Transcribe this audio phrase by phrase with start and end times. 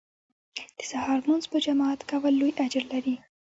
[0.77, 3.15] د سهار لمونځ په جماعت کول لوی اجر لري